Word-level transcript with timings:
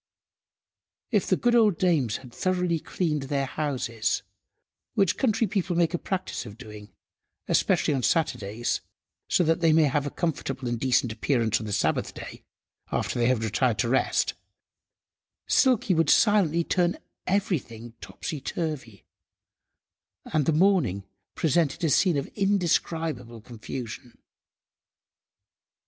If 1.11 1.27
the 1.27 1.35
good 1.37 1.53
old 1.53 1.77
dames 1.77 2.17
had 2.17 2.33
thoroughly 2.33 2.79
cleaned 2.79 3.29
their 3.29 3.45
houses, 3.45 4.23
which 4.95 5.15
country 5.15 5.45
people 5.45 5.75
make 5.75 5.93
a 5.93 5.99
practice 5.99 6.43
of 6.47 6.57
doing, 6.57 6.91
especially 7.47 7.93
on 7.93 8.01
Saturdays, 8.01 8.81
so 9.29 9.43
that 9.43 9.59
they 9.61 9.71
may 9.71 9.83
have 9.83 10.07
a 10.07 10.09
comfortable 10.09 10.67
and 10.67 10.79
decent 10.79 11.11
appearance 11.11 11.59
on 11.59 11.67
the 11.67 11.71
Sabbath–day, 11.71 12.41
after 12.91 13.19
they 13.19 13.27
had 13.27 13.43
retired 13.43 13.77
to 13.77 13.89
rest, 13.89 14.33
Silky 15.45 15.93
would 15.93 16.09
silently 16.09 16.63
turn 16.63 16.97
everything 17.27 17.93
topsy–turvy, 18.01 19.05
and 20.33 20.47
the 20.47 20.51
morning 20.51 21.03
presented 21.35 21.83
a 21.83 21.91
scene 21.91 22.17
of 22.17 22.25
indescribable 22.33 23.39
confusion. 23.39 24.17